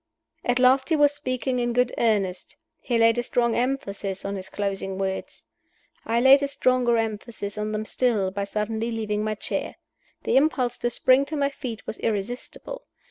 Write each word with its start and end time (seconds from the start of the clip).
At 0.43 0.57
last 0.57 0.89
he 0.89 0.95
was 0.95 1.13
speaking 1.13 1.59
in 1.59 1.73
good 1.73 1.93
earnest: 1.99 2.55
he 2.79 2.97
laid 2.97 3.19
a 3.19 3.21
strong 3.21 3.53
emphasis 3.55 4.25
on 4.25 4.35
his 4.35 4.49
closing 4.49 4.97
words. 4.97 5.45
I 6.07 6.19
laid 6.19 6.41
a 6.41 6.47
stronger 6.47 6.97
emphasis 6.97 7.55
on 7.55 7.71
them 7.71 7.85
still 7.85 8.31
by 8.31 8.45
suddenly 8.45 8.89
leaving 8.89 9.23
my 9.23 9.35
chair. 9.35 9.75
The 10.23 10.37
impulse 10.37 10.79
to 10.79 10.89
spring 10.89 11.23
to 11.25 11.35
my 11.35 11.49
feet 11.49 11.85
was 11.85 11.99
irresistible. 11.99 12.87